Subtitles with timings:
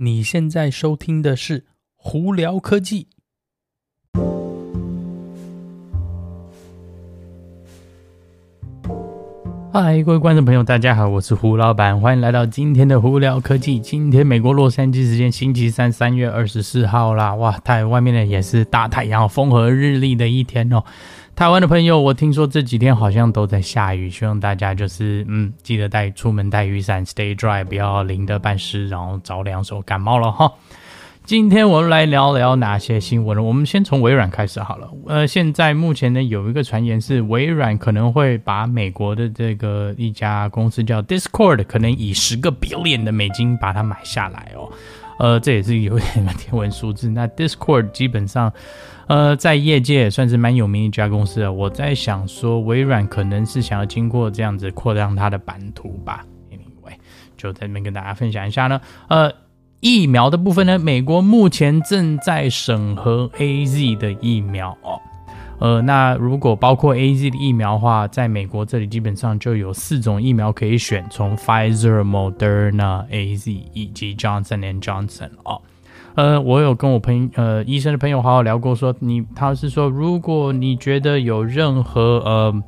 [0.00, 1.64] 你现在收听的是
[1.96, 3.08] 胡聊科技。
[9.72, 13.80] 嗨，各位观众朋友，大家好，我是胡老板，欢迎来到今天的胡聊科技。
[13.80, 20.84] 今天美国洛杉矶时间星期三，三月二十四号啦，哇，太外面呢也是大太阳，风和日丽的一天哦。
[21.38, 30.52] 台湾的朋友，我听说这几天好像都在下雨，希望大家就是嗯，记得带出门带雨伞，stay dry，不要淋得半湿，然后着凉手感冒了哈。
[31.24, 33.42] 今天我们来聊聊哪些新闻呢？
[33.44, 34.90] 我们先从微软开始好了。
[35.06, 44.68] 呃，现在目前呢有一个传言是微软可能会把美国的这个一家公司叫 Discord，可能以十个 billion 的美金把它买下来哦。
[45.18, 47.10] 呃，这也是有点天文数字。
[47.10, 48.52] 那 Discord 基本上。
[49.08, 51.50] 呃，在业界算是蛮有名的一家公司了。
[51.50, 56.26] 我在想说，微软可能是想要经过这样子扩张它的版图吧。
[56.50, 56.92] Anyway，
[57.34, 58.78] 就在这边跟大家分享一下呢。
[59.08, 59.32] 呃，
[59.80, 65.00] 疫苗的部分呢，美国目前正在审核 AZ 的疫苗哦。
[65.58, 75.60] 呃，那如果包括 AZ 的疫苗的话，在美国这里基本上就有四种疫苗可以选，从 Pfizer、Moderna、AZ 以及 Johnson and Johnson 哦。
[76.14, 82.62] 呃，我有跟我朋呃医生的朋友好好聊过，说你他是说，如果你觉得有任何呃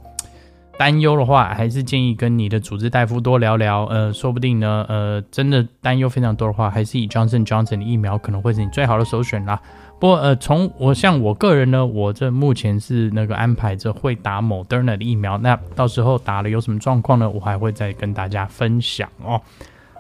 [0.81, 3.85] 担忧的话，还是建议跟你的主治大夫多聊聊。
[3.85, 9.61] 呃，说不定呢，呃，真的担忧非常多的话，还是以 Johnson Johnson 的疫苗可能会是你最好的首选啦。
[9.99, 17.29] 不过呃，从我像我个人呢，我这目前是那个安排着会打 Modern 的疫苗，那到时候打了有什么状况呢？
[17.29, 19.39] 我还会再跟大家分享哦。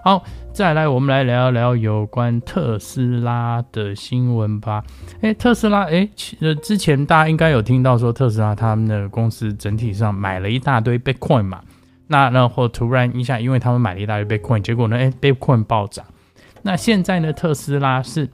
[0.02, 4.82] 好，再来，我们来聊一聊有关特斯拉的新闻吧。
[5.20, 11.60] 诶，特斯拉，诶，呃，之前大家应该有听到说，特斯拉他们的公司整体上买了一大堆 Bitcoin 嘛。
[12.06, 16.05] 那然后突然一下，因为他们买了一大堆 Bitcoin，结果呢，诶，Bitcoin 暴涨。
[16.62, 18.28] 那现在呢，特斯拉是。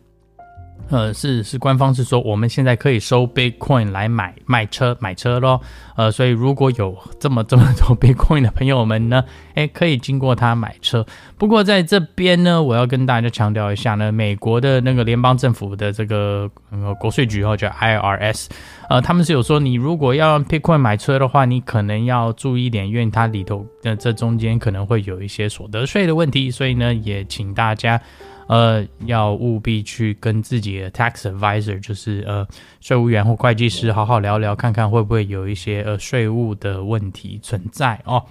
[0.88, 5.60] 呃，是是，官方是说我们现在可以收 Bitcoin 来买卖车买车咯。
[5.96, 11.04] 呃，所以如果有这么这么多 Bitcoin 的朋友们呢，诶，可以经过它买车。
[11.36, 18.46] 不过在这边呢，我要跟大家强调一下呢，美国的那个联邦政府的这个呃国税局或者 IRS，
[18.88, 28.00] 呃，他们是有说，你如果要用 Bitcoin 买车的话，你可能要注意一点，因为它里头的这中间可能会有一些所得税的问题，所以呢，也请大家。
[28.48, 32.46] 呃，要务必去跟自己的 tax advisor，就是呃
[32.80, 38.22] 税务员或会计师好好聊聊，看看会不会有一些呃税务的问题存在哦。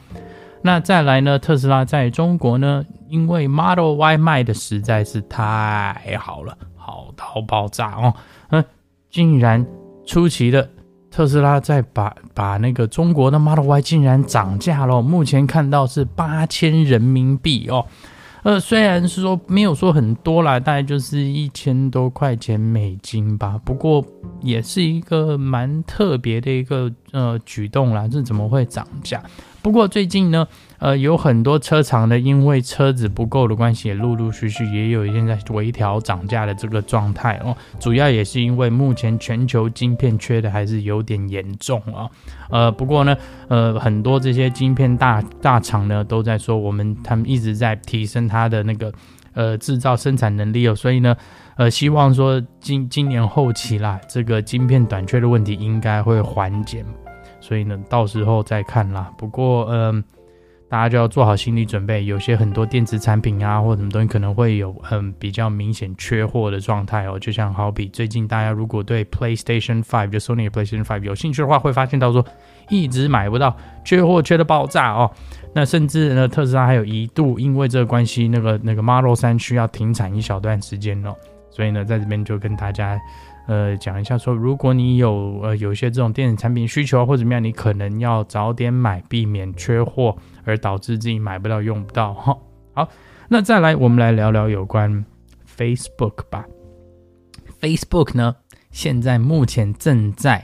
[0.61, 8.13] 那再来呢，特斯拉在中国呢，因为 Model Y 卖的实在是太好了，好到爆炸哦，
[8.49, 8.63] 嗯，
[9.11, 9.63] 竟然
[10.05, 10.67] 出奇的
[11.11, 17.85] 特斯拉在把把那个中国的 Model Y 竟然涨价了，目前看到是八千人民币哦。
[18.45, 23.59] 呃，虽然是说没有说很多啦，大概就是一千多块钱美金吧。
[23.65, 24.05] 不过
[24.39, 28.07] 也是一个蛮特别的一个呃举动啦。
[28.07, 29.23] 这怎么会涨价？
[29.61, 37.55] 不过最近呢，呃，有很多车厂呢，因为车子不够的关系，也陆陆续续也有现在微调涨价的这个状态哦。
[37.79, 42.07] 主要也是因为目前全球晶片缺的还是有点严重啊。
[42.51, 43.17] 呃，不过呢，
[43.47, 48.93] 呃，很多这些晶片大大厂呢都在说，我们他们一直在提升它的那个
[49.33, 51.15] 呃制造生产能力哦，所以呢，
[51.55, 56.85] 呃，希望说今今年后期啦，这个晶片短缺的问题应该会缓解。
[57.45, 59.11] 所以呢，到时候再看啦。
[59.19, 60.03] 不过，嗯、
[60.67, 67.19] 大家就要做好心理准备，有些很多电子产品啊，或者什么东西可能会有很比较明显缺货的状态哦。
[67.19, 72.25] 就像好比最近大家如果对 PlayStation Five 就 Sony PlayStation Five 有兴趣的话，会发现到说
[72.69, 75.11] 一直买不到，缺货缺的爆炸哦。
[75.53, 81.15] 那甚至呢，特斯拉还有一度因为这个关系，那个那个 Model 三需要停产一小段时间哦。
[81.55, 82.99] 所以呢，在这边就跟大家。
[83.47, 92.35] 呃，讲一下说，如果你有呃有一些这种电子产品需求或者怎么样，你可能要早点买，避免缺货而导致自己买不到、用不到哈。
[92.73, 92.89] 好，
[93.29, 95.05] 那再来，我们来聊聊有关
[95.55, 96.43] Facebook 吧。
[97.61, 98.35] Facebook 呢，
[98.71, 100.43] 现在目前正在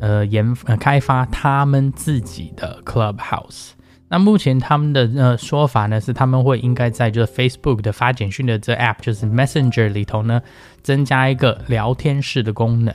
[0.00, 3.70] 呃研呃开发他们自己的 Clubhouse。
[4.14, 10.40] 那目前他们的呃说法呢是，他们会应该在就是 Facebook 的发简讯的这 app 就是 Messenger 里头呢
[10.84, 12.94] 增加一个聊天室的功能。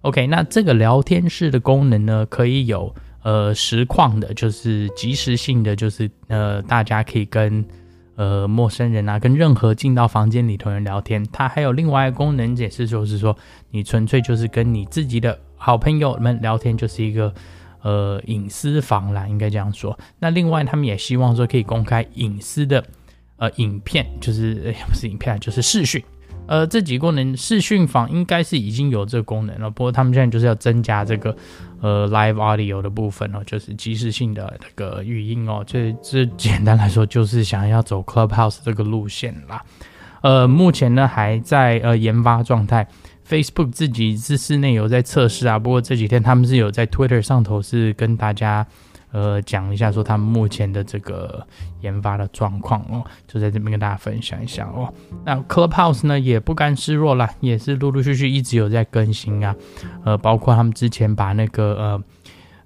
[0.00, 2.92] OK，那这个聊天室的功能呢可以有
[3.22, 7.64] 呃实况的，就是即时性的，就是呃大家可以跟
[8.16, 11.24] 呃陌生人啊，跟任何进到房间里头人聊天。
[11.32, 13.36] 它还有另外一个功能解释，就是说
[13.70, 17.32] 你纯粹就是跟你自己的好朋友们聊天，就是一个。
[17.86, 19.96] 呃，隐私房啦，应该这样说。
[20.18, 22.84] 那另外，他们也希望说可以公开隐私的
[23.36, 26.02] 呃影片，就是不是影片，就是视讯。
[26.48, 31.36] 呃，这几个功能视讯房应该是已经有这个功能了，不过他们现在就是要增加这个
[31.80, 35.62] 呃 live audio 的部分哦，就是即时性的那个语音哦。
[35.64, 39.62] 这这简单来说就是想要走 Clubhouse 这个路线啦。
[40.22, 42.88] 呃，目前呢还在呃研发状态
[43.28, 48.66] ，Facebook 自己是室内有在测试啊，不过这几天他们是有在 Twitter 上头是跟大家。
[49.12, 51.46] 呃，讲一下说他们目前的这个
[51.80, 54.92] 研发的状况哦，就在这边跟大家分享一下哦。
[55.24, 59.56] 那 Clubhouse 呢也不甘示弱啦，也是陆陆续续一直有在更新啊。
[60.04, 62.02] 呃，包括他们之前把那个呃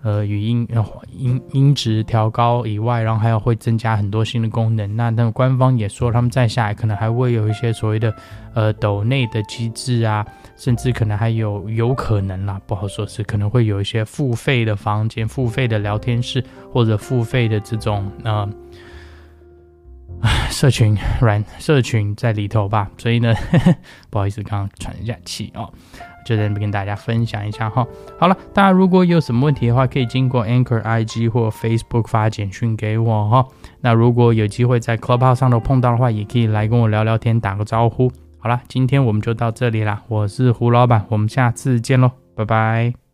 [0.03, 0.67] 呃语音
[1.13, 4.97] 音音质调高以外，然后还有会增加很多新的功能。
[4.97, 8.15] 那那个官方也说他们在下来可能还会有一些所谓的
[8.55, 10.27] 呃抖内的机制啊。
[10.57, 18.47] 甚至可能还有有可能啦，不好说，是可能会有一些付费的房间、付费的聊天室或者付费的这种呃
[20.51, 22.91] 社群软社群在里头吧。
[22.99, 23.77] 所以呢，呵 呵
[24.11, 25.73] 不好意思，刚刚喘一下气哦，
[26.25, 27.87] 就在这边跟大家分享一下哈。
[28.19, 33.47] 好了，大家如果有什么问题的话，可以经过 Anchor IG 或 Facebook 发简讯给我哈。
[33.81, 38.11] 那如果有机会在 Clubhouse 上头碰到的话，也可以来跟我聊聊天，打个招呼。
[38.39, 40.03] 好了，今天我们就到这里啦。
[40.09, 43.10] 我是胡老板，我们下次见喽，拜拜。